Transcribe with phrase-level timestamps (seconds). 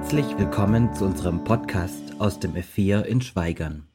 [0.00, 3.88] Herzlich willkommen zu unserem Podcast aus dem F4 in Schweigern.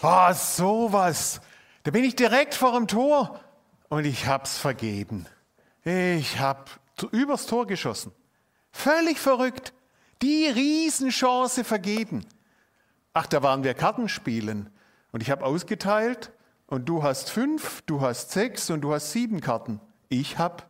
[0.00, 1.42] Ah, oh, sowas.
[1.82, 3.38] Da bin ich direkt vor dem Tor
[3.90, 5.26] und ich hab's vergeben.
[5.84, 6.80] Ich hab
[7.12, 8.12] übers Tor geschossen.
[8.72, 9.74] Völlig verrückt.
[10.22, 12.24] Die Riesenchance vergeben.
[13.12, 14.70] Ach, da waren wir Kartenspielen
[15.12, 16.32] und ich habe ausgeteilt
[16.66, 19.78] und du hast fünf, du hast sechs und du hast sieben Karten.
[20.08, 20.64] Ich habe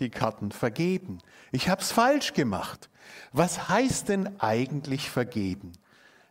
[0.00, 1.18] die Karten vergeben.
[1.52, 2.88] Ich habe es falsch gemacht.
[3.32, 5.72] Was heißt denn eigentlich vergeben?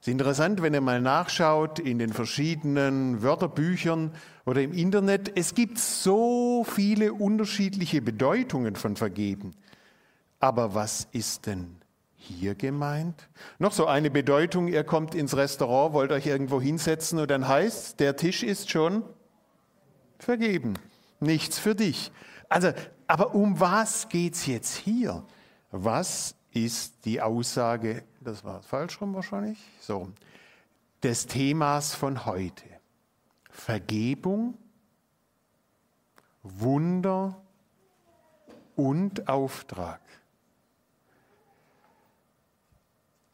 [0.01, 4.11] Es ist interessant, wenn ihr mal nachschaut in den verschiedenen Wörterbüchern
[4.45, 5.31] oder im Internet.
[5.37, 9.53] Es gibt so viele unterschiedliche Bedeutungen von vergeben.
[10.41, 11.77] Aber was ist denn
[12.17, 13.29] hier gemeint?
[13.59, 18.01] Noch so eine Bedeutung, ihr kommt ins Restaurant, wollt euch irgendwo hinsetzen und dann heißt,
[18.01, 19.03] der Tisch ist schon
[20.19, 20.73] vergeben.
[21.21, 22.11] Nichts für dich.
[22.49, 22.73] Also,
[23.13, 25.23] aber um was geht es jetzt hier?
[25.69, 30.11] Was ist die Aussage, das war falsch rum wahrscheinlich, so,
[31.03, 32.63] des Themas von heute?
[33.51, 34.57] Vergebung,
[36.41, 37.39] Wunder
[38.75, 40.01] und Auftrag.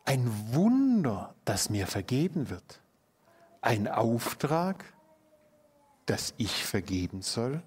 [0.03, 2.81] Ein Wunder, das mir vergeben wird.
[3.61, 4.83] Ein Auftrag,
[6.05, 7.63] dass ich vergeben soll.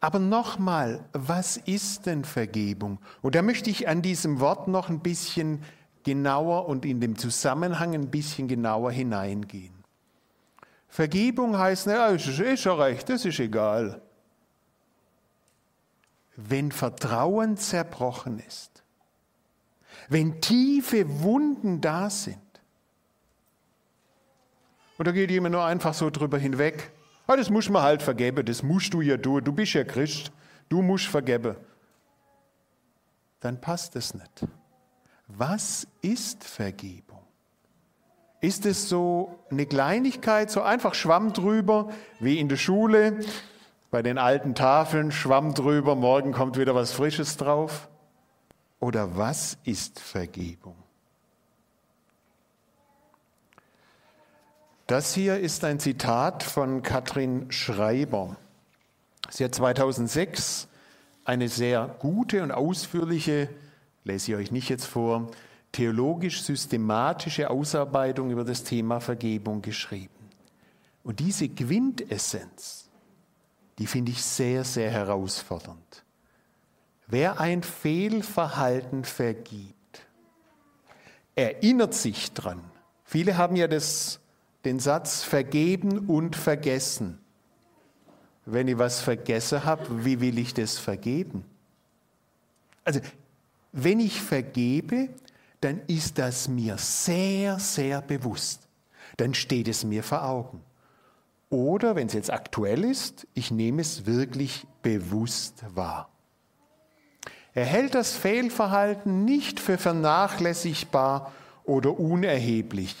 [0.00, 2.98] Aber nochmal, was ist denn Vergebung?
[3.20, 5.62] Und da möchte ich an diesem Wort noch ein bisschen
[6.02, 9.72] genauer und in dem Zusammenhang ein bisschen genauer hineingehen.
[10.88, 14.02] Vergebung heißt, naja, ist, ist ja recht, das ist egal.
[16.36, 18.82] Wenn Vertrauen zerbrochen ist,
[20.08, 22.38] wenn tiefe Wunden da sind,
[24.98, 26.92] und da geht jemand nur einfach so drüber hinweg,
[27.32, 30.30] Ah, das muss man halt vergeben, das musst du ja du, du bist ja Christ,
[30.68, 31.56] du musst vergeben.
[33.40, 34.46] Dann passt es nicht.
[35.28, 37.22] Was ist Vergebung?
[38.42, 41.88] Ist es so eine Kleinigkeit, so einfach Schwamm drüber,
[42.20, 43.20] wie in der Schule,
[43.90, 47.88] bei den alten Tafeln, Schwamm drüber, morgen kommt wieder was Frisches drauf?
[48.78, 50.81] Oder was ist Vergebung?
[54.88, 58.36] Das hier ist ein Zitat von Katrin Schreiber.
[59.30, 60.66] Sie hat 2006
[61.24, 63.48] eine sehr gute und ausführliche,
[64.02, 65.30] lese ich euch nicht jetzt vor,
[65.70, 70.10] theologisch-systematische Ausarbeitung über das Thema Vergebung geschrieben.
[71.04, 72.90] Und diese Quintessenz,
[73.78, 76.04] die finde ich sehr, sehr herausfordernd.
[77.06, 80.06] Wer ein Fehlverhalten vergibt,
[81.36, 82.62] erinnert sich dran.
[83.04, 84.21] Viele haben ja das
[84.64, 87.18] den Satz vergeben und vergessen.
[88.44, 91.44] Wenn ich was vergessen habe, wie will ich das vergeben?
[92.84, 93.00] Also,
[93.72, 95.08] wenn ich vergebe,
[95.60, 98.68] dann ist das mir sehr, sehr bewusst.
[99.16, 100.60] Dann steht es mir vor Augen.
[101.50, 106.08] Oder, wenn es jetzt aktuell ist, ich nehme es wirklich bewusst wahr.
[107.54, 111.32] Er hält das Fehlverhalten nicht für vernachlässigbar
[111.64, 112.96] oder unerheblich,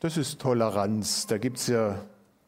[0.00, 1.26] das ist Toleranz.
[1.26, 2.00] Da gibt es ja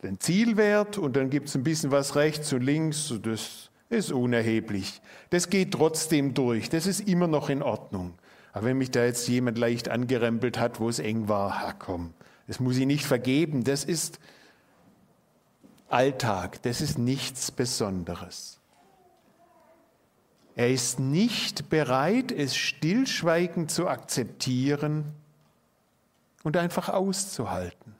[0.03, 3.13] den Zielwert und dann gibt es ein bisschen was rechts und links.
[3.23, 5.01] Das ist unerheblich.
[5.31, 6.69] Das geht trotzdem durch.
[6.69, 8.15] Das ist immer noch in Ordnung.
[8.53, 12.13] Aber wenn mich da jetzt jemand leicht angerempelt hat, wo es eng war, ha komm,
[12.47, 13.65] das muss ich nicht vergeben.
[13.65, 14.19] Das ist
[15.89, 16.63] Alltag.
[16.63, 18.61] Das ist nichts Besonderes.
[20.55, 25.15] Er ist nicht bereit, es stillschweigend zu akzeptieren
[26.43, 27.95] und einfach auszuhalten.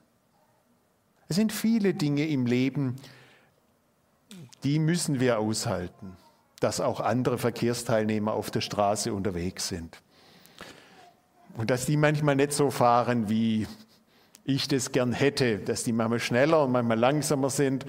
[1.27, 2.95] Es sind viele Dinge im Leben,
[4.63, 6.17] die müssen wir aushalten,
[6.59, 10.01] dass auch andere Verkehrsteilnehmer auf der Straße unterwegs sind.
[11.55, 13.67] Und dass die manchmal nicht so fahren, wie
[14.43, 17.85] ich das gern hätte, dass die manchmal schneller und manchmal langsamer sind.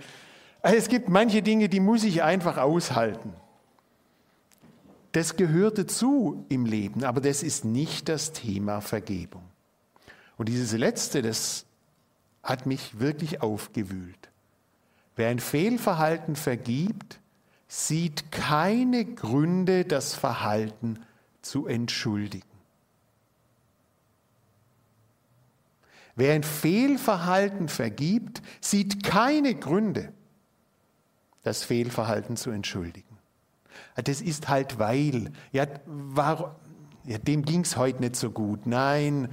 [0.62, 3.32] Also es gibt manche Dinge, die muss ich einfach aushalten.
[5.12, 9.42] Das gehört dazu im Leben, aber das ist nicht das Thema Vergebung.
[10.40, 11.66] Und dieses Letzte, das
[12.42, 14.30] hat mich wirklich aufgewühlt.
[15.14, 17.20] Wer ein Fehlverhalten vergibt,
[17.68, 20.98] sieht keine Gründe, das Verhalten
[21.42, 22.48] zu entschuldigen.
[26.16, 30.10] Wer ein Fehlverhalten vergibt, sieht keine Gründe,
[31.42, 33.18] das Fehlverhalten zu entschuldigen.
[33.94, 36.56] Das ist halt weil, ja, war,
[37.04, 38.64] ja dem ging es heute nicht so gut.
[38.64, 39.28] Nein,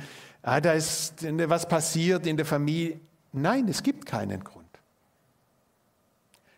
[0.48, 3.00] ah, da ist was passiert in der Familie.
[3.34, 4.66] Nein, es gibt keinen Grund.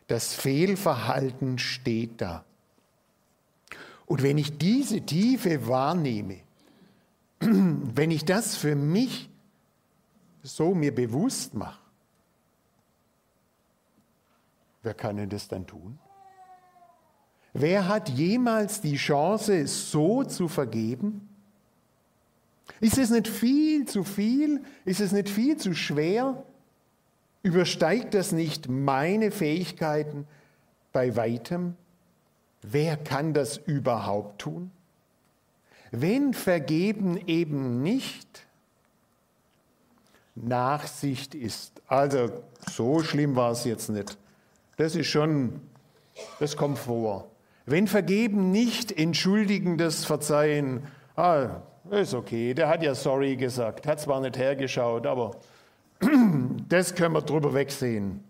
[0.08, 2.46] Das Fehlverhalten steht da.
[4.06, 6.42] Und wenn ich diese Tiefe wahrnehme,
[7.40, 9.30] wenn ich das für mich
[10.44, 11.80] so mir bewusst mache,
[14.84, 16.00] wer kann denn das dann tun?
[17.54, 21.29] Wer hat jemals die Chance, so zu vergeben?
[22.80, 24.62] Ist es nicht viel zu viel?
[24.86, 26.44] Ist es nicht viel zu schwer?
[27.42, 30.27] Übersteigt das nicht meine Fähigkeiten
[30.92, 31.75] bei weitem?
[32.62, 34.71] Wer kann das überhaupt tun?
[35.92, 38.45] Wenn Vergeben eben nicht
[40.36, 44.18] Nachsicht ist, also so schlimm war es jetzt nicht.
[44.77, 45.62] Das ist schon,
[46.39, 47.30] das kommt vor.
[47.66, 51.62] Wenn Vergeben nicht entschuldigendes Verzeihen, ah,
[51.92, 55.38] ist okay, der hat ja sorry gesagt, hat zwar nicht hergeschaut, aber
[56.70, 58.24] das können wir drüber wegsehen.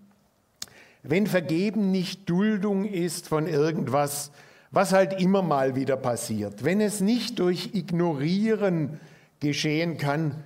[1.03, 4.31] Wenn Vergeben nicht Duldung ist von irgendwas,
[4.71, 8.99] was halt immer mal wieder passiert, wenn es nicht durch Ignorieren
[9.39, 10.43] geschehen kann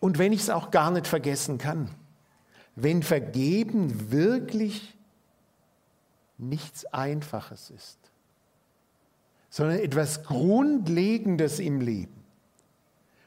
[0.00, 1.90] und wenn ich es auch gar nicht vergessen kann,
[2.76, 4.94] wenn Vergeben wirklich
[6.38, 7.98] nichts Einfaches ist,
[9.50, 12.23] sondern etwas Grundlegendes im Leben.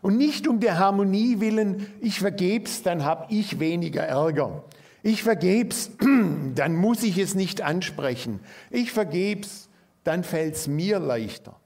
[0.01, 4.63] Und nicht um der Harmonie willen, ich vergeb's, dann habe ich weniger Ärger.
[5.03, 5.91] Ich vergeb's,
[6.55, 8.39] dann muss ich es nicht ansprechen.
[8.69, 9.69] Ich vergeb's,
[10.03, 11.59] dann fällt's mir leichter.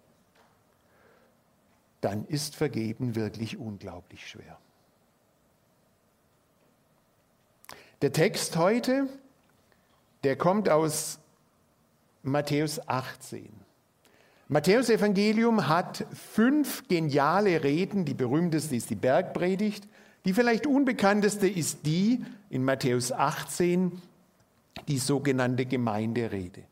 [2.01, 4.57] Dann ist Vergeben wirklich unglaublich schwer.
[8.01, 9.07] Der Text heute,
[10.24, 11.19] der kommt aus
[12.24, 13.61] Matthäus 18.
[14.53, 18.03] Matthäus Evangelium hat fünf geniale Reden.
[18.03, 19.88] Die berühmteste ist die Bergpredigt.
[20.25, 24.01] Die vielleicht unbekannteste ist die in Matthäus 18,
[24.89, 26.63] die sogenannte Gemeinderede.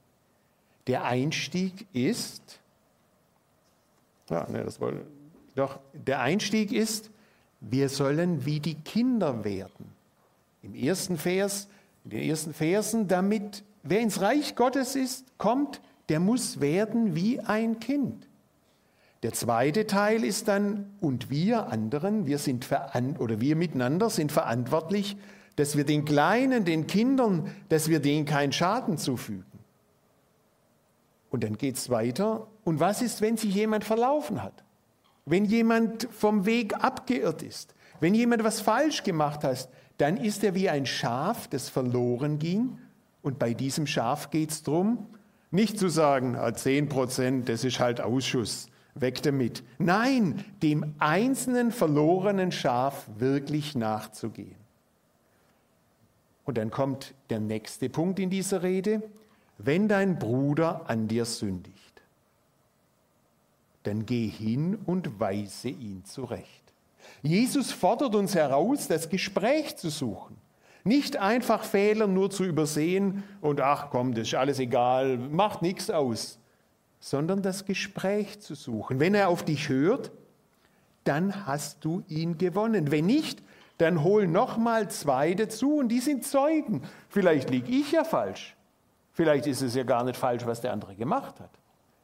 [0.88, 2.60] Der Einstieg ist,
[4.30, 4.92] ja, ne, das war,
[5.56, 7.10] doch, der Einstieg ist,
[7.62, 9.86] wir sollen wie die Kinder werden.
[10.64, 11.70] Im ersten Vers,
[12.04, 15.80] in den ersten Versen, damit wer ins Reich Gottes ist, kommt,
[16.10, 18.28] der muss werden wie ein Kind.
[19.22, 22.68] Der zweite Teil ist dann, und wir anderen, wir sind
[23.20, 25.18] oder wir miteinander sind verantwortlich,
[25.58, 29.44] dass wir den Kleinen, den Kindern, dass wir denen keinen Schaden zufügen.
[31.30, 32.48] Und dann geht es weiter.
[32.64, 34.64] Und was ist, wenn sich jemand verlaufen hat?
[35.26, 37.76] Wenn jemand vom Weg abgeirrt ist?
[38.00, 39.68] Wenn jemand was falsch gemacht hat,
[39.98, 42.80] dann ist er wie ein Schaf, das verloren ging.
[43.22, 45.08] Und bei diesem Schaf geht es darum,
[45.52, 49.64] nicht zu sagen, 10 ah, Prozent, das ist halt Ausschuss, weg damit.
[49.78, 54.56] Nein, dem einzelnen verlorenen Schaf wirklich nachzugehen.
[56.46, 59.04] Und dann kommt der nächste Punkt in dieser Rede.
[59.58, 62.02] Wenn dein Bruder an dir sündigt,
[63.84, 66.64] dann geh hin und weise ihn zurecht.
[67.22, 70.38] Jesus fordert uns heraus, das Gespräch zu suchen.
[70.84, 75.90] Nicht einfach Fehler nur zu übersehen und ach komm, das ist alles egal, macht nichts
[75.90, 76.40] aus,
[77.00, 79.00] sondern das Gespräch zu suchen.
[79.00, 80.12] Wenn er auf dich hört,
[81.04, 82.92] dann hast du ihn gewonnen.
[82.92, 83.42] Wenn nicht,
[83.78, 86.84] dann hol noch mal zwei dazu und die sind Zeugen.
[87.10, 88.56] Vielleicht liege ich ja falsch.
[89.14, 91.52] Vielleicht ist es ja gar nicht falsch, was der andere gemacht hat.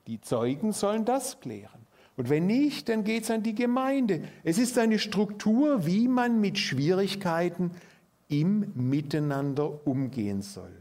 [0.07, 1.85] Die Zeugen sollen das klären.
[2.17, 4.23] Und wenn nicht, dann geht es an die Gemeinde.
[4.43, 7.71] Es ist eine Struktur, wie man mit Schwierigkeiten
[8.27, 10.71] im Miteinander umgehen soll.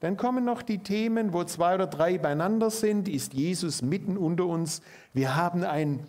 [0.00, 4.46] Dann kommen noch die Themen, wo zwei oder drei beieinander sind, ist Jesus mitten unter
[4.46, 4.82] uns.
[5.14, 6.00] Wir haben ein,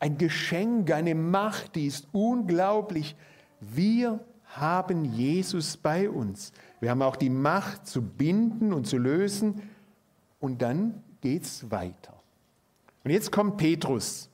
[0.00, 3.14] ein Geschenk, eine Macht, die ist unglaublich.
[3.60, 6.52] Wir haben Jesus bei uns.
[6.80, 9.62] Wir haben auch die Macht zu binden und zu lösen.
[10.40, 12.14] Und dann geht es weiter.
[13.04, 14.28] Und jetzt kommt Petrus.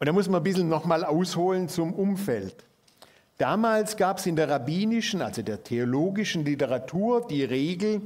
[0.00, 2.67] Und da muss man ein bisschen nochmal ausholen zum Umfeld.
[3.38, 8.02] Damals gab es in der rabbinischen, also der theologischen Literatur die Regel,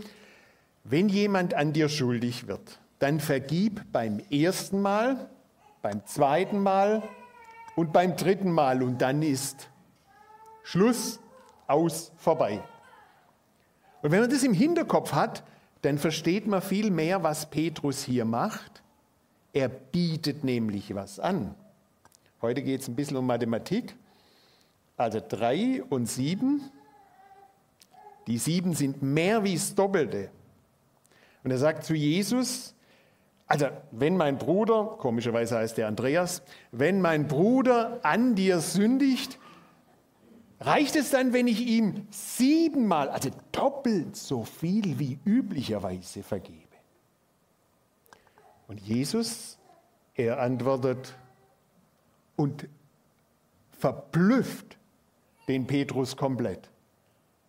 [0.85, 5.31] wenn jemand an dir schuldig wird, dann vergib beim ersten Mal,
[5.81, 7.03] beim zweiten Mal
[7.77, 9.69] und beim dritten Mal und dann ist
[10.65, 11.19] Schluss,
[11.67, 12.63] aus, vorbei.
[14.03, 15.43] Und wenn man das im Hinterkopf hat,
[15.81, 18.83] dann versteht man viel mehr, was Petrus hier macht.
[19.53, 21.55] Er bietet nämlich was an.
[22.43, 23.97] Heute geht es ein bisschen um Mathematik.
[25.03, 26.71] Also drei und sieben.
[28.29, 30.31] Die sieben sind mehr wie das Doppelte.
[31.43, 32.73] Und er sagt zu Jesus,
[33.49, 39.41] also wenn mein Bruder, komischerweise heißt der Andreas, wenn mein Bruder an dir sündigt,
[40.61, 46.59] reicht es dann, wenn ich ihm siebenmal, also doppelt so viel wie üblicherweise vergebe.
[48.69, 49.59] Und Jesus,
[50.15, 51.17] er antwortet
[52.37, 52.69] und
[53.81, 54.79] verblüfft
[55.49, 56.71] den Petrus komplett.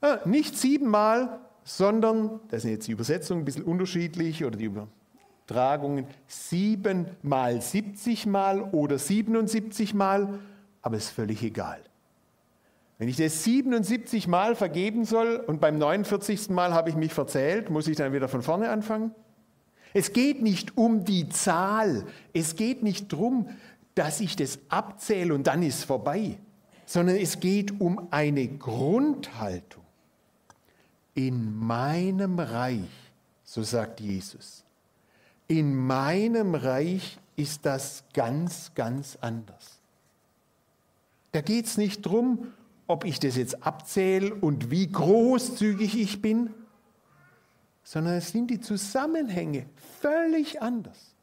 [0.01, 6.07] Ja, nicht siebenmal, sondern, das sind jetzt die Übersetzungen ein bisschen unterschiedlich oder die Übertragungen,
[6.27, 10.39] siebenmal, siebzigmal oder 77 Mal,
[10.81, 11.81] aber ist völlig egal.
[12.97, 16.49] Wenn ich das 77 Mal vergeben soll und beim 49.
[16.49, 19.13] Mal habe ich mich verzählt, muss ich dann wieder von vorne anfangen?
[19.93, 23.49] Es geht nicht um die Zahl, es geht nicht darum,
[23.95, 26.37] dass ich das abzähle und dann ist vorbei,
[26.93, 29.83] sondern es geht um eine Grundhaltung.
[31.15, 33.11] In meinem Reich,
[33.43, 34.63] so sagt Jesus,
[35.47, 39.79] in meinem Reich ist das ganz, ganz anders.
[41.31, 42.53] Da geht es nicht darum,
[42.85, 46.53] ob ich das jetzt abzähle und wie großzügig ich bin,
[47.83, 49.65] sondern es sind die Zusammenhänge
[49.99, 51.15] völlig anders.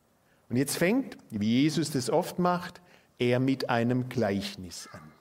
[0.48, 2.80] Und jetzt fängt, wie Jesus das oft macht,
[3.20, 5.19] er mit einem Gleichnis an.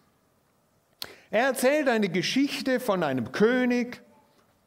[1.32, 4.02] Er erzählt eine Geschichte von einem König,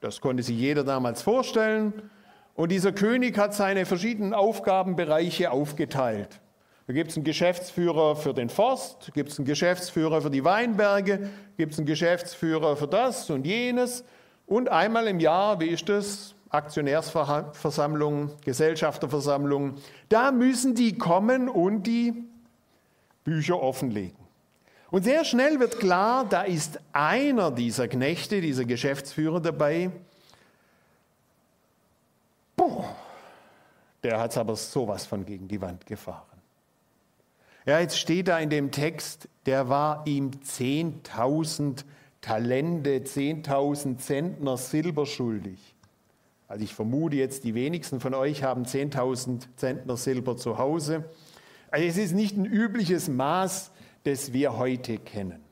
[0.01, 2.11] das konnte sich jeder damals vorstellen,
[2.55, 6.41] und dieser König hat seine verschiedenen Aufgabenbereiche aufgeteilt.
[6.87, 11.31] Da gibt es einen Geschäftsführer für den Forst, gibt es einen Geschäftsführer für die Weinberge,
[11.57, 14.05] gibt es einen Geschäftsführer für das und jenes.
[14.47, 16.35] Und einmal im Jahr, wie ist das?
[16.51, 19.77] Aktionärsversammlung, Gesellschafterversammlung,
[20.11, 22.29] da müssen die kommen und die
[23.25, 24.22] Bücher offenlegen.
[24.93, 29.91] Und sehr schnell wird klar, da ist einer dieser Knechte, dieser Geschäftsführer dabei,
[32.55, 32.95] boah,
[34.03, 36.27] der hat es aber sowas von gegen die Wand gefahren.
[37.65, 41.85] Ja, jetzt steht da in dem Text, der war ihm 10.000
[42.21, 45.75] Talente, 10.000 Zentner Silber schuldig.
[46.49, 51.05] Also ich vermute jetzt, die wenigsten von euch haben 10.000 Zentner Silber zu Hause.
[51.71, 53.71] Also es ist nicht ein übliches Maß,
[54.05, 55.43] das wir heute kennen.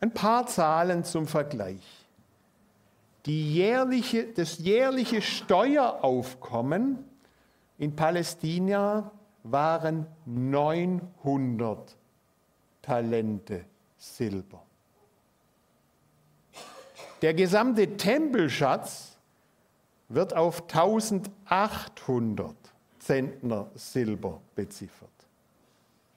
[0.00, 2.06] Ein paar Zahlen zum Vergleich.
[3.26, 7.04] Jährliche, das jährliche Steueraufkommen
[7.76, 9.10] in Palästina
[9.42, 11.96] waren 900
[12.82, 13.64] Talente
[13.96, 14.62] Silber.
[17.22, 19.16] Der gesamte Tempelschatz
[20.08, 22.54] wird auf 1800
[22.98, 25.10] Zentner Silber beziffert.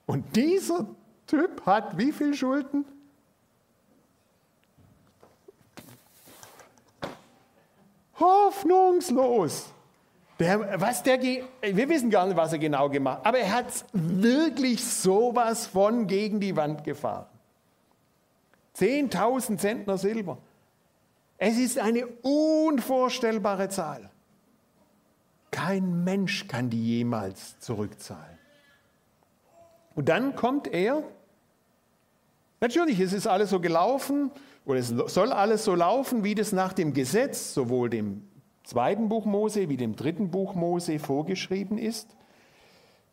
[0.06, 0.86] Und dieser
[1.30, 2.84] Typ hat wie viel Schulden?
[8.18, 9.72] Hoffnungslos.
[10.40, 13.84] Der, was der, wir wissen gar nicht, was er genau gemacht hat, aber er hat
[13.92, 17.26] wirklich sowas von gegen die Wand gefahren.
[18.76, 20.38] 10.000 Zentner Silber.
[21.38, 24.10] Es ist eine unvorstellbare Zahl.
[25.52, 28.38] Kein Mensch kann die jemals zurückzahlen.
[29.94, 31.04] Und dann kommt er,
[32.60, 34.30] natürlich, es ist alles so gelaufen,
[34.64, 38.28] oder es soll alles so laufen, wie das nach dem Gesetz, sowohl dem
[38.64, 42.14] zweiten Buch Mose wie dem dritten Buch Mose vorgeschrieben ist.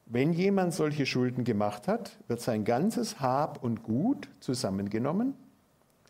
[0.06, 5.36] Wenn jemand solche Schulden gemacht hat, wird sein ganzes Hab und Gut zusammengenommen,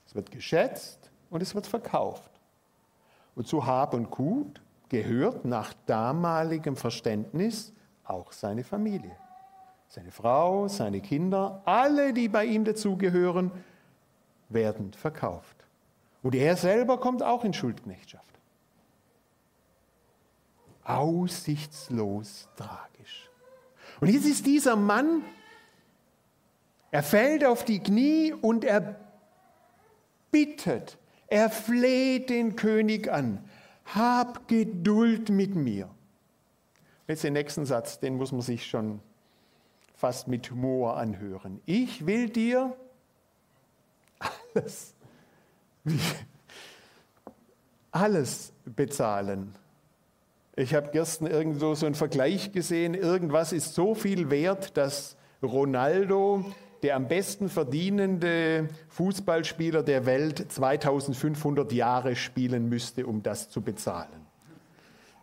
[0.05, 2.31] es wird geschätzt und es wird verkauft.
[3.35, 9.15] Und zu Hab und Gut gehört nach damaligem Verständnis auch seine Familie.
[9.87, 13.51] Seine Frau, seine Kinder, alle, die bei ihm dazugehören,
[14.49, 15.55] werden verkauft.
[16.23, 18.25] Und er selber kommt auch in Schuldknechtschaft.
[20.83, 23.29] Aussichtslos tragisch.
[23.99, 25.23] Und jetzt ist dieser Mann,
[26.91, 28.99] er fällt auf die Knie und er
[30.31, 33.43] bittet, er fleht den König an.
[33.85, 35.89] Hab Geduld mit mir.
[37.07, 38.99] Jetzt den nächsten Satz, den muss man sich schon
[39.97, 41.59] fast mit Humor anhören.
[41.65, 42.75] Ich will dir
[44.53, 44.93] alles,
[47.91, 49.53] alles bezahlen.
[50.55, 52.93] Ich habe gestern irgendwo so einen Vergleich gesehen.
[52.93, 56.45] Irgendwas ist so viel wert, dass Ronaldo
[56.83, 64.27] der am besten verdienende Fußballspieler der Welt 2500 Jahre spielen müsste, um das zu bezahlen.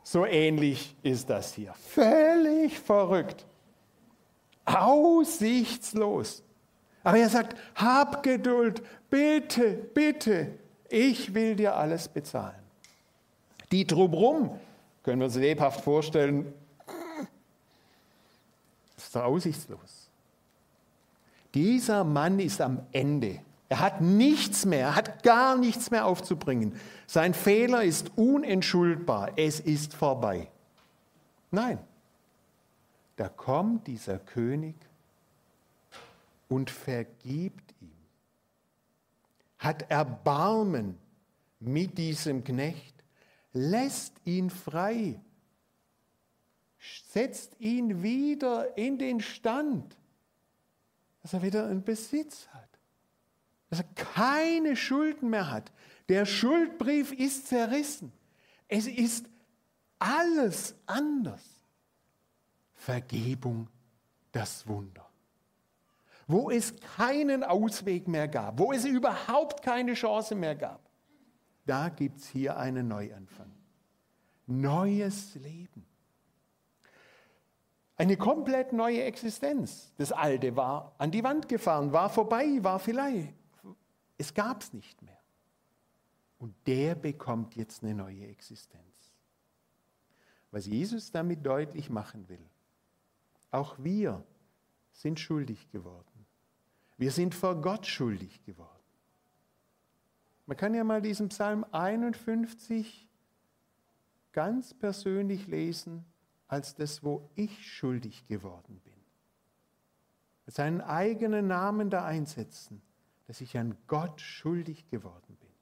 [0.03, 1.73] So ähnlich ist das hier.
[1.75, 3.47] Völlig verrückt.
[4.65, 6.43] Aussichtslos.
[7.03, 12.59] Aber er sagt, hab Geduld, bitte, bitte, ich will dir alles bezahlen.
[13.71, 14.59] Die drumherum,
[15.03, 16.53] können wir uns lebhaft vorstellen,
[18.97, 20.09] ist doch aussichtslos.
[21.53, 23.41] Dieser Mann ist am Ende.
[23.69, 26.79] Er hat nichts mehr, er hat gar nichts mehr aufzubringen.
[27.07, 29.33] Sein Fehler ist unentschuldbar.
[29.37, 30.49] Es ist vorbei.
[31.51, 31.79] Nein.
[33.17, 34.75] Da kommt dieser König
[36.49, 37.93] und vergibt ihm,
[39.59, 40.99] hat Erbarmen
[41.61, 42.95] mit diesem Knecht,
[43.53, 45.21] lässt ihn frei,
[47.09, 49.97] setzt ihn wieder in den Stand,
[51.23, 52.69] dass er wieder einen Besitz hat,
[53.71, 55.73] dass er keine Schulden mehr hat.
[56.09, 58.13] Der Schuldbrief ist zerrissen.
[58.69, 59.27] Es ist
[59.99, 61.54] alles anders.
[62.85, 63.69] Vergebung,
[64.31, 65.09] das Wunder.
[66.27, 70.81] Wo es keinen Ausweg mehr gab, wo es überhaupt keine Chance mehr gab,
[71.65, 73.51] da gibt es hier einen Neuanfang.
[74.47, 75.87] Neues Leben.
[77.97, 79.95] Eine komplett neue Existenz.
[79.97, 83.33] Das Alte war an die Wand gefahren, war vorbei, war vielleicht.
[84.19, 85.21] Es gab es nicht mehr.
[86.39, 89.15] Und der bekommt jetzt eine neue Existenz.
[90.51, 92.45] Was Jesus damit deutlich machen will.
[93.55, 94.25] Auch wir
[94.91, 96.27] sind schuldig geworden.
[96.97, 98.69] Wir sind vor Gott schuldig geworden.
[100.47, 103.09] Man kann ja mal diesen Psalm 51
[104.33, 106.05] ganz persönlich lesen
[106.49, 108.93] als das, wo ich schuldig geworden bin.
[110.49, 112.83] Seinen eigenen Namen da einsetzen,
[113.29, 115.53] dass ich an Gott schuldig geworden bin.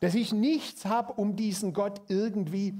[0.00, 2.74] Dass ich nichts habe, um diesen Gott irgendwie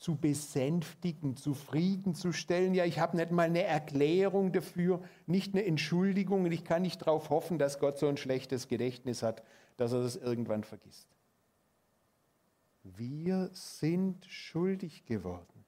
[0.00, 2.74] zu besänftigen, zufriedenzustellen.
[2.74, 7.02] Ja, ich habe nicht mal eine Erklärung dafür, nicht eine Entschuldigung und ich kann nicht
[7.02, 9.44] darauf hoffen, dass Gott so ein schlechtes Gedächtnis hat,
[9.76, 11.06] dass er das irgendwann vergisst.
[12.82, 15.64] Wir sind schuldig geworden.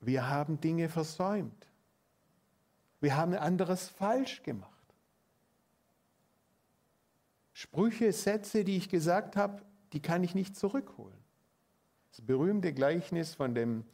[0.00, 1.66] Wir haben Dinge versäumt.
[3.00, 4.68] Wir haben anderes falsch gemacht.
[7.54, 11.18] Sprüche, Sätze, die ich gesagt habe, die kann ich nicht zurückholen.
[12.10, 13.84] Das berühmte Gleichnis von dem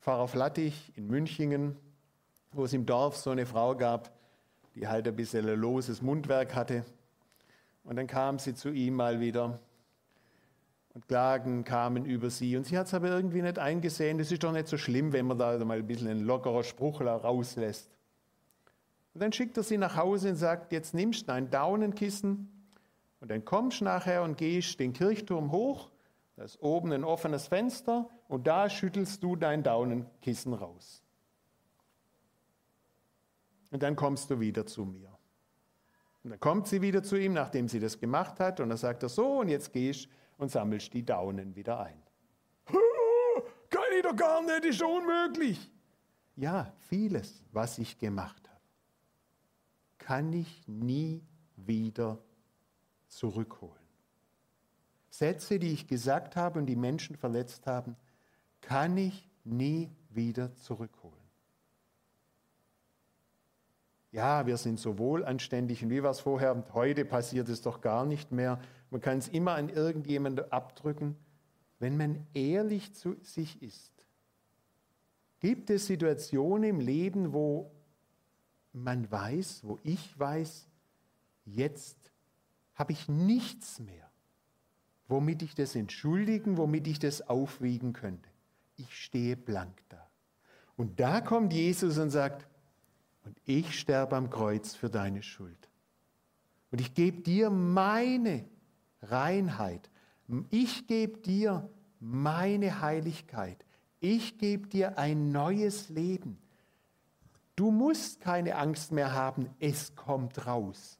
[0.00, 1.76] Pfarrer Flattich in Münchingen,
[2.52, 4.12] wo es im Dorf so eine Frau gab,
[4.74, 6.84] die halt ein bisschen loses Mundwerk hatte.
[7.84, 9.58] Und dann kam sie zu ihm mal wieder
[10.94, 12.56] und Klagen kamen über sie.
[12.56, 14.18] Und sie hat es aber irgendwie nicht eingesehen.
[14.18, 17.00] Das ist doch nicht so schlimm, wenn man da mal ein bisschen einen lockerer Spruch
[17.00, 17.90] rauslässt.
[19.14, 22.57] Und dann schickt er sie nach Hause und sagt, jetzt nimmst du ein Daunenkissen
[23.20, 25.90] und dann kommst du nachher und gehst den Kirchturm hoch,
[26.36, 31.02] da ist oben ein offenes Fenster und da schüttelst du dein Daunenkissen raus.
[33.70, 35.18] Und dann kommst du wieder zu mir.
[36.22, 39.02] Und dann kommt sie wieder zu ihm, nachdem sie das gemacht hat, und dann sagt
[39.02, 42.00] er so, und jetzt gehst und sammelst die Daunen wieder ein.
[43.70, 45.70] Kann ich doch gar nicht, ist unmöglich.
[46.36, 48.60] Ja, vieles, was ich gemacht habe,
[49.98, 51.20] kann ich nie
[51.56, 52.18] wieder
[53.08, 53.74] zurückholen.
[55.10, 57.96] Sätze, die ich gesagt habe und die Menschen verletzt haben,
[58.60, 61.16] kann ich nie wieder zurückholen.
[64.10, 68.06] Ja, wir sind so wohlanständig und wie war es vorher, heute passiert es doch gar
[68.06, 68.60] nicht mehr.
[68.90, 71.16] Man kann es immer an irgendjemanden abdrücken.
[71.78, 73.92] Wenn man ehrlich zu sich ist,
[75.40, 77.70] gibt es Situationen im Leben, wo
[78.72, 80.68] man weiß, wo ich weiß,
[81.44, 82.07] jetzt
[82.78, 84.08] habe ich nichts mehr,
[85.08, 88.30] womit ich das entschuldigen, womit ich das aufwiegen könnte.
[88.76, 90.08] Ich stehe blank da.
[90.76, 92.46] Und da kommt Jesus und sagt,
[93.24, 95.68] und ich sterbe am Kreuz für deine Schuld.
[96.70, 98.44] Und ich gebe dir meine
[99.02, 99.90] Reinheit.
[100.50, 103.64] Ich gebe dir meine Heiligkeit.
[103.98, 106.38] Ich gebe dir ein neues Leben.
[107.56, 110.97] Du musst keine Angst mehr haben, es kommt raus.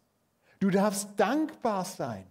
[0.61, 2.27] Du darfst dankbar sein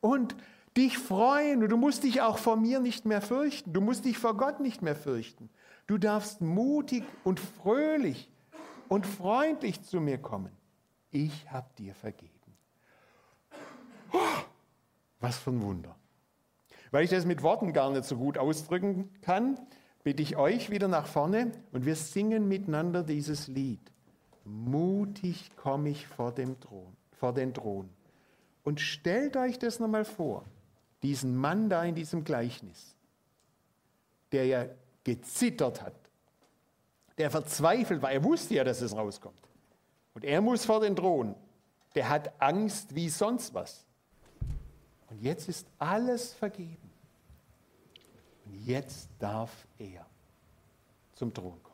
[0.00, 0.34] und
[0.76, 1.62] dich freuen.
[1.62, 3.72] Und du musst dich auch vor mir nicht mehr fürchten.
[3.72, 5.50] Du musst dich vor Gott nicht mehr fürchten.
[5.86, 8.30] Du darfst mutig und fröhlich
[8.88, 10.52] und freundlich zu mir kommen.
[11.10, 12.32] Ich habe dir vergeben.
[15.20, 15.96] Was für ein Wunder.
[16.90, 19.58] Weil ich das mit Worten gar nicht so gut ausdrücken kann,
[20.04, 23.80] bitte ich euch wieder nach vorne und wir singen miteinander dieses Lied.
[24.44, 27.90] Mutig komme ich vor, dem Thron, vor den Thron.
[28.64, 30.44] Und stellt euch das nochmal vor,
[31.02, 32.94] diesen Mann da in diesem Gleichnis,
[34.32, 34.66] der ja
[35.04, 35.94] gezittert hat,
[37.18, 38.12] der verzweifelt war.
[38.12, 39.40] Er wusste ja, dass es rauskommt.
[40.14, 41.34] Und er muss vor den Thron.
[41.94, 43.84] Der hat Angst wie sonst was.
[45.10, 46.90] Und jetzt ist alles vergeben.
[48.44, 50.06] Und jetzt darf er
[51.14, 51.67] zum Thron kommen.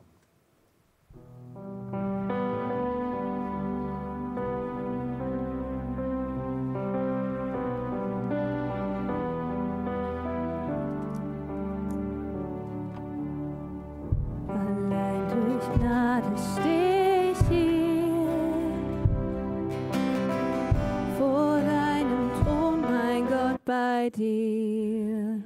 [24.15, 25.43] Dir.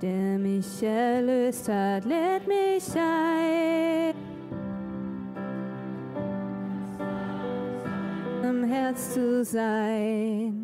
[0.00, 4.14] Der mich erlöst hat, lädt mich ein.
[8.44, 10.61] Am Herz zu sein.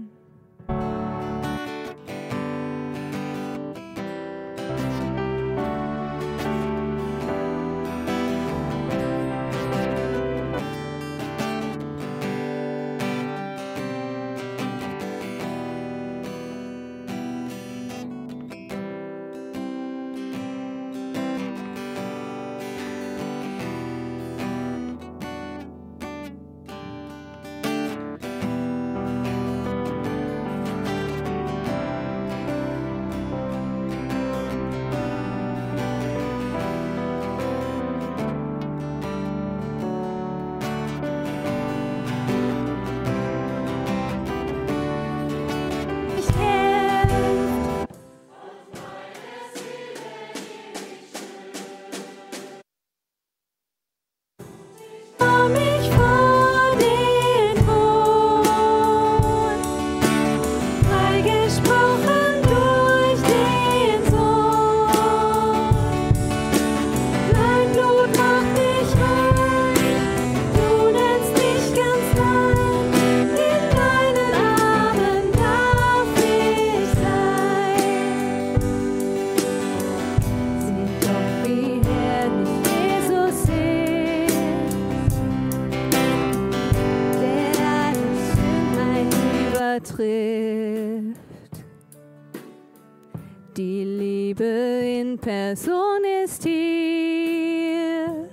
[95.49, 98.29] In Person ist hier.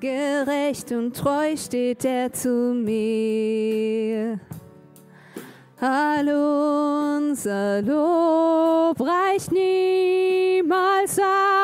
[0.00, 4.38] Gerecht und treu steht er zu mir.
[5.80, 11.59] Hallo, unser Lob reicht niemals aus.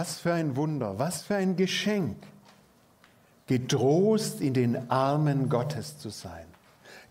[0.00, 2.18] Was für ein Wunder, was für ein Geschenk,
[3.48, 6.46] getrost in den Armen Gottes zu sein,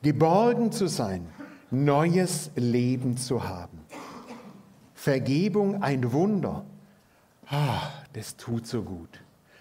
[0.02, 1.28] geborgen zu sein,
[1.70, 3.80] neues Leben zu haben.
[4.94, 6.66] Vergebung ein Wunder,
[7.48, 9.20] ah, das tut so gut.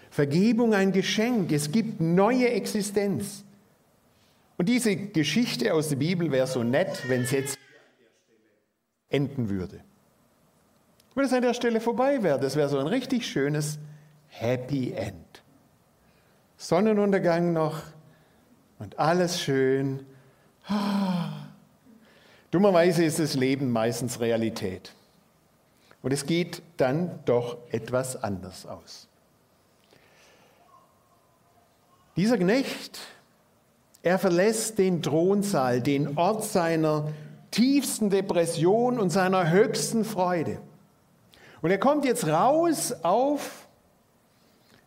[0.09, 3.43] Vergebung ein Geschenk, es gibt neue Existenz.
[4.55, 7.57] Und diese Geschichte aus der Bibel wäre so nett, wenn es jetzt
[9.09, 9.81] enden würde.
[11.17, 13.79] Wenn es an der Stelle vorbei wäre, das wäre so ein richtig schönes
[14.27, 15.41] Happy End.
[16.57, 17.81] Sonnenuntergang noch
[18.77, 20.05] und alles schön.
[20.67, 21.47] Ah.
[22.51, 24.93] Dummerweise ist das Leben meistens Realität.
[26.03, 29.07] Und es geht dann doch etwas anders aus.
[32.15, 32.99] Dieser Knecht,
[34.03, 37.11] er verlässt den Thronsaal, den Ort seiner
[37.49, 40.59] tiefsten Depression und seiner höchsten Freude.
[41.61, 43.67] Und er kommt jetzt raus auf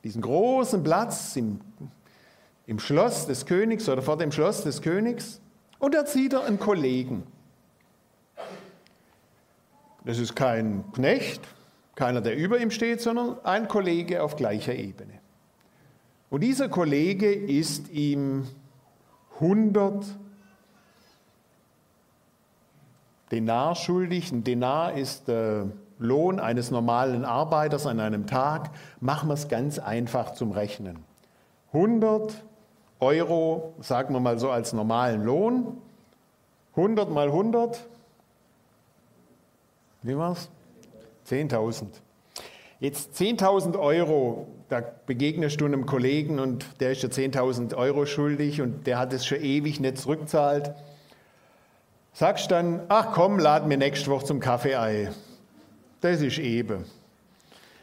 [0.04, 1.60] diesen großen Platz im,
[2.66, 5.40] im Schloss des Königs oder vor dem Schloss des Königs
[5.78, 7.26] und da sieht er einen Kollegen.
[10.04, 11.42] Das ist kein Knecht,
[11.94, 15.14] keiner, der über ihm steht, sondern ein Kollege auf gleicher Ebene.
[16.30, 18.46] Und dieser Kollege ist ihm
[19.34, 20.06] 100
[23.30, 24.32] Denar schuldig.
[24.32, 28.70] Ein Denar ist der Lohn eines normalen Arbeiters an einem Tag.
[28.98, 31.04] Machen wir es ganz einfach zum Rechnen.
[31.72, 32.42] 100
[32.98, 35.76] Euro, sagen wir mal so als normalen Lohn.
[36.74, 37.86] 100 mal 100,
[40.02, 40.48] wie war's?
[41.28, 41.86] 10.000.
[42.78, 48.62] Jetzt 10.000 Euro, da begegnest du einem Kollegen und der ist dir 10.000 Euro schuldig
[48.62, 50.72] und der hat es schon ewig nicht zurückzahlt.
[52.14, 55.14] Sagst dann, ach komm, lad mir nächste Woche zum Kaffee ein.
[56.00, 56.84] Das ist eben.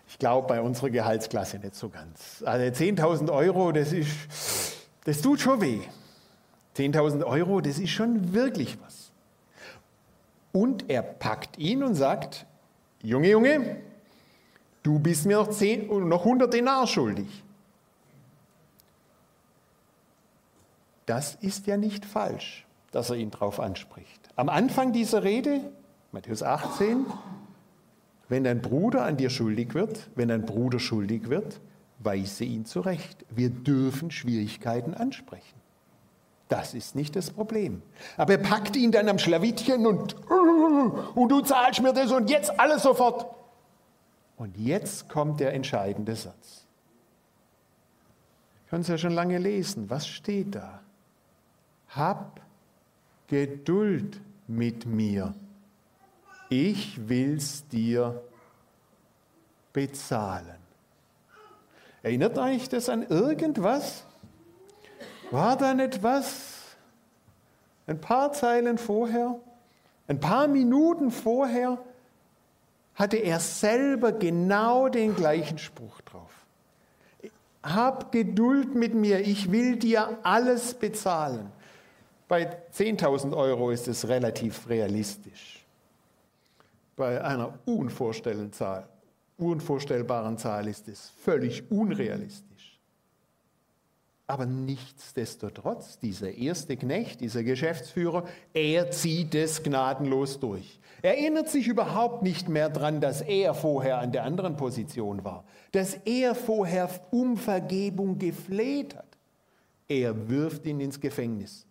[0.09, 2.43] Ich glaube bei unserer Gehaltsklasse nicht so ganz.
[2.45, 4.11] Also 10.000 Euro, das ist,
[5.03, 5.81] das tut schon weh.
[6.77, 9.11] 10.000 Euro, das ist schon wirklich was.
[10.51, 12.45] Und er packt ihn und sagt,
[13.03, 13.77] Junge, Junge,
[14.81, 17.43] du bist mir noch, 10, noch 100 Denar schuldig.
[21.05, 24.29] Das ist ja nicht falsch, dass er ihn darauf anspricht.
[24.35, 25.61] Am Anfang dieser Rede,
[26.11, 27.05] Matthäus 18,
[28.29, 31.59] wenn dein Bruder an dir schuldig wird, wenn dein Bruder schuldig wird,
[31.99, 33.25] weise ihn zurecht.
[33.29, 35.57] Wir dürfen Schwierigkeiten ansprechen.
[36.49, 37.81] Das ist nicht das Problem.
[38.15, 42.57] Aber er packt ihn dann am Schlawittchen und, und du zahlst mir das und jetzt
[42.59, 43.25] alles sofort.
[44.37, 46.65] Und jetzt kommt der entscheidende Satz.
[48.69, 49.89] Können Sie ja schon lange lesen.
[49.89, 50.81] Was steht da?
[51.89, 52.41] Hab
[53.27, 55.33] Geduld mit mir.
[56.49, 58.21] Ich will's dir
[59.73, 60.57] bezahlen.
[62.03, 64.05] Erinnert euch das an irgendwas?
[65.29, 66.53] War da nicht was?
[67.85, 69.39] Ein paar Zeilen vorher,
[70.07, 71.77] ein paar Minuten vorher
[72.95, 76.31] hatte er selber genau den gleichen Spruch drauf.
[77.61, 81.51] Hab Geduld mit mir, ich will dir alles bezahlen.
[82.27, 85.56] Bei 10.000 Euro ist es relativ realistisch.
[86.97, 88.89] Bei einer unvorstellbaren Zahl,
[89.37, 92.81] unvorstellbaren Zahl ist es völlig unrealistisch.
[94.25, 100.79] Aber nichtsdestotrotz, dieser erste Knecht, dieser Geschäftsführer, er zieht es gnadenlos durch.
[101.03, 105.45] Er erinnert sich überhaupt nicht mehr daran, dass er vorher an der anderen Position war,
[105.71, 109.17] dass er vorher um Vergebung gefleht hat.
[109.87, 111.67] Er wirft ihn ins Gefängnis.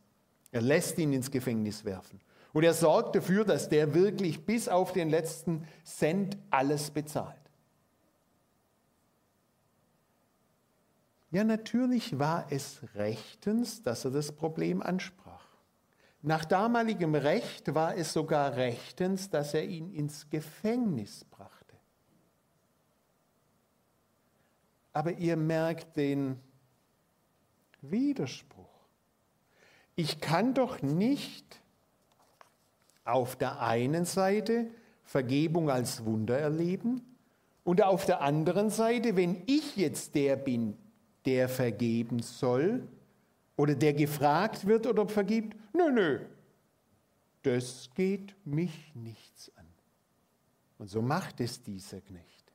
[0.52, 2.20] Er lässt ihn ins Gefängnis werfen.
[2.56, 7.36] Und er sorgt dafür, dass der wirklich bis auf den letzten Cent alles bezahlt.
[11.30, 15.46] Ja, natürlich war es rechtens, dass er das Problem ansprach.
[16.22, 21.76] Nach damaligem Recht war es sogar rechtens, dass er ihn ins Gefängnis brachte.
[24.94, 26.40] Aber ihr merkt den
[27.82, 28.88] Widerspruch.
[29.94, 31.60] Ich kann doch nicht
[33.06, 34.66] auf der einen Seite
[35.04, 37.02] Vergebung als Wunder erleben
[37.64, 40.76] und auf der anderen Seite, wenn ich jetzt der bin,
[41.24, 42.86] der vergeben soll
[43.56, 46.20] oder der gefragt wird oder vergibt, nö, nö,
[47.42, 49.66] das geht mich nichts an.
[50.78, 52.52] Und so macht es dieser Knecht.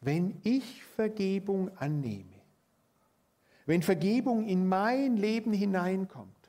[0.00, 2.40] Wenn ich Vergebung annehme,
[3.66, 6.39] wenn Vergebung in mein Leben hineinkommt,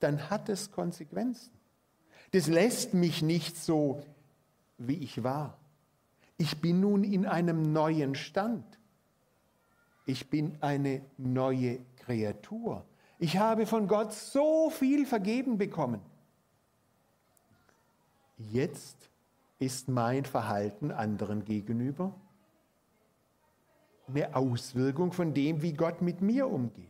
[0.00, 1.52] dann hat es Konsequenzen.
[2.32, 4.02] Das lässt mich nicht so,
[4.76, 5.56] wie ich war.
[6.36, 8.64] Ich bin nun in einem neuen Stand.
[10.06, 12.84] Ich bin eine neue Kreatur.
[13.18, 16.00] Ich habe von Gott so viel vergeben bekommen.
[18.38, 19.10] Jetzt
[19.58, 22.14] ist mein Verhalten anderen gegenüber
[24.08, 26.86] eine Auswirkung von dem, wie Gott mit mir umgeht.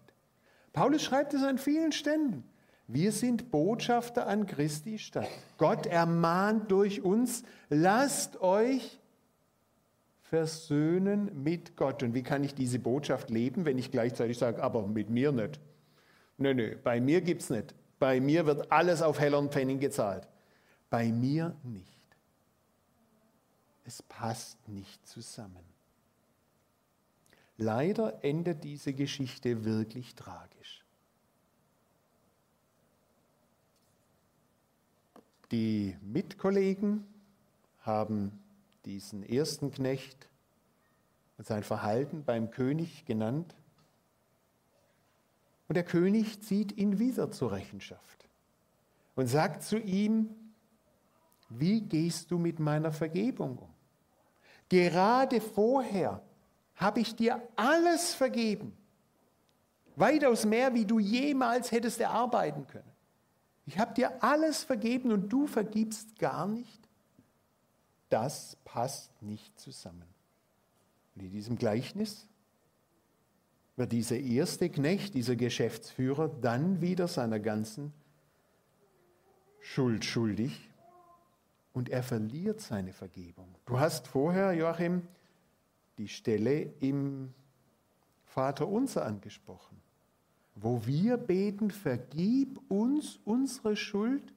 [0.72, 2.44] Paulus schreibt es an vielen Stellen.
[2.90, 5.28] Wir sind Botschafter an Christi Stadt.
[5.58, 8.98] Gott ermahnt durch uns, lasst euch
[10.22, 12.02] versöhnen mit Gott.
[12.02, 15.60] Und wie kann ich diese Botschaft leben, wenn ich gleichzeitig sage, aber mit mir nicht?
[16.38, 17.74] Nö, nö, bei mir gibt es nicht.
[17.98, 20.26] Bei mir wird alles auf Heller und Pfennig gezahlt.
[20.88, 21.84] Bei mir nicht.
[23.84, 25.64] Es passt nicht zusammen.
[27.58, 30.77] Leider endet diese Geschichte wirklich tragisch.
[35.50, 37.06] Die Mitkollegen
[37.80, 38.38] haben
[38.84, 40.28] diesen ersten Knecht
[41.38, 43.54] und sein Verhalten beim König genannt.
[45.68, 48.28] Und der König zieht ihn wieder zur Rechenschaft
[49.14, 50.34] und sagt zu ihm,
[51.48, 53.74] wie gehst du mit meiner Vergebung um?
[54.68, 56.22] Gerade vorher
[56.76, 58.76] habe ich dir alles vergeben.
[59.96, 62.97] Weitaus mehr, wie du jemals hättest erarbeiten können.
[63.68, 66.88] Ich habe dir alles vergeben und du vergibst gar nicht.
[68.08, 70.08] Das passt nicht zusammen.
[71.14, 72.26] Und in diesem Gleichnis
[73.76, 77.92] wird dieser erste Knecht, dieser Geschäftsführer, dann wieder seiner ganzen
[79.60, 80.70] Schuld schuldig
[81.74, 83.54] und er verliert seine Vergebung.
[83.66, 85.06] Du hast vorher, Joachim,
[85.98, 87.34] die Stelle im
[88.24, 89.78] Vater unser angesprochen,
[90.60, 94.32] wo wir beten, vergib uns unsere Schuld,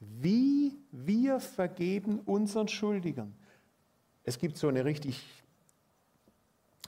[0.00, 3.34] wie wir vergeben unseren Schuldigern.
[4.24, 5.24] Es gibt so eine richtig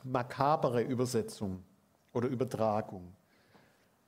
[0.05, 1.63] makabere Übersetzung
[2.13, 3.13] oder Übertragung.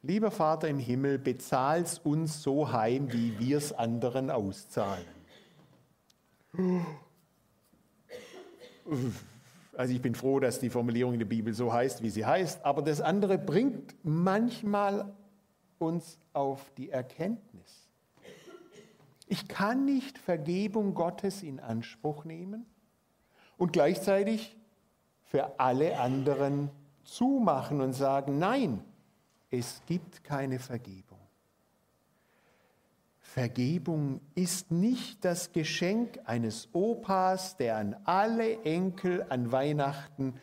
[0.03, 5.07] Lieber Vater im Himmel, bezahl's uns so heim, wie wir es anderen auszahlen.
[9.75, 12.65] Also ich bin froh, dass die Formulierung in der Bibel so heißt, wie sie heißt,
[12.65, 15.13] aber das andere bringt manchmal
[15.79, 17.89] uns auf die Erkenntnis.
[19.27, 22.67] Ich kann nicht Vergebung Gottes in Anspruch nehmen
[23.57, 24.57] und gleichzeitig
[25.25, 26.69] für alle anderen
[27.05, 28.85] zumachen und sagen, nein,
[29.51, 31.12] es gibt keine Vergebung.
[33.33, 40.35] Vergebung ist nicht das Geschenk eines Opas, der an alle Enkel an Weihnachten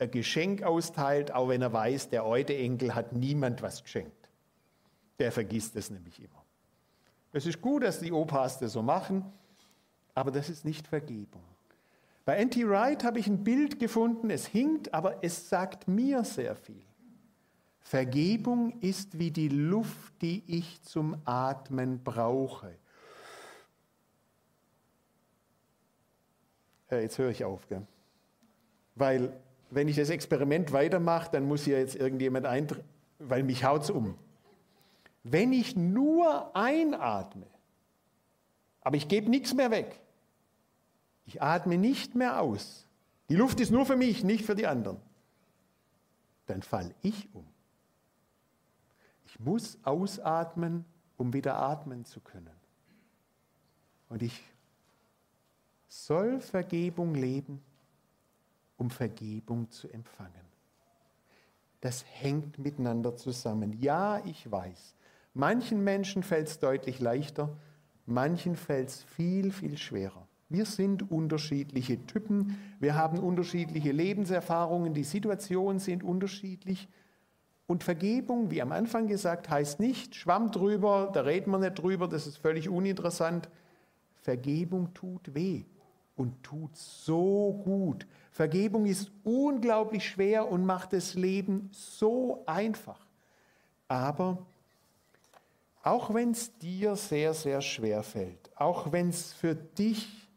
[0.00, 4.28] ein Geschenk austeilt, auch wenn er weiß, der heute Enkel hat niemand was geschenkt.
[5.20, 6.44] Der vergisst es nämlich immer.
[7.32, 9.24] Es ist gut, dass die Opas das so machen,
[10.16, 11.44] aber das ist nicht Vergebung.
[12.24, 12.68] Bei N.T.
[12.68, 16.82] Wright habe ich ein Bild gefunden, es hinkt, aber es sagt mir sehr viel.
[17.84, 22.74] Vergebung ist wie die Luft, die ich zum Atmen brauche.
[26.90, 27.86] Ja, jetzt höre ich auf, gell?
[28.94, 29.32] weil
[29.70, 33.90] wenn ich das Experiment weitermache, dann muss hier jetzt irgendjemand eintreten, weil mich haut es
[33.90, 34.16] um.
[35.22, 37.46] Wenn ich nur einatme,
[38.82, 40.00] aber ich gebe nichts mehr weg,
[41.26, 42.86] ich atme nicht mehr aus,
[43.28, 44.98] die Luft ist nur für mich, nicht für die anderen,
[46.46, 47.53] dann falle ich um.
[49.34, 50.84] Ich muss ausatmen,
[51.16, 52.54] um wieder atmen zu können.
[54.08, 54.44] Und ich
[55.88, 57.60] soll Vergebung leben,
[58.76, 60.30] um Vergebung zu empfangen.
[61.80, 63.72] Das hängt miteinander zusammen.
[63.80, 64.94] Ja, ich weiß,
[65.34, 67.56] manchen Menschen fällt es deutlich leichter,
[68.06, 70.28] manchen fällt es viel, viel schwerer.
[70.48, 76.88] Wir sind unterschiedliche Typen, wir haben unterschiedliche Lebenserfahrungen, die Situationen sind unterschiedlich.
[77.66, 82.08] Und Vergebung, wie am Anfang gesagt, heißt nicht, schwamm drüber, da reden wir nicht drüber,
[82.08, 83.48] das ist völlig uninteressant.
[84.20, 85.64] Vergebung tut weh
[86.16, 88.06] und tut so gut.
[88.30, 93.00] Vergebung ist unglaublich schwer und macht das Leben so einfach.
[93.88, 94.44] Aber
[95.82, 100.28] auch wenn es dir sehr, sehr schwer fällt, auch wenn es für dich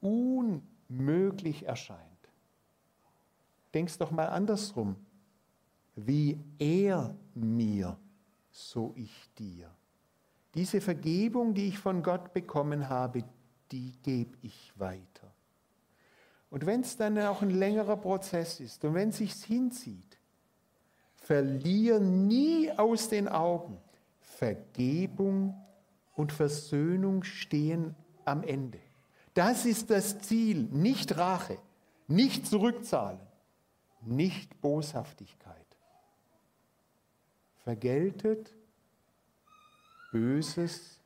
[0.00, 2.00] unmöglich erscheint,
[3.72, 4.96] denkst doch mal andersrum
[5.96, 7.96] wie er mir,
[8.50, 9.70] so ich dir.
[10.54, 13.24] Diese Vergebung, die ich von Gott bekommen habe,
[13.72, 15.32] die gebe ich weiter.
[16.50, 20.18] Und wenn es dann auch ein längerer Prozess ist und wenn es sich hinzieht,
[21.16, 23.78] verliere nie aus den Augen,
[24.20, 25.60] Vergebung
[26.14, 28.78] und Versöhnung stehen am Ende.
[29.32, 31.58] Das ist das Ziel, nicht Rache,
[32.06, 33.20] nicht Zurückzahlen,
[34.02, 35.63] nicht Boshaftigkeit
[37.64, 38.54] vergeltet
[40.12, 41.00] Böses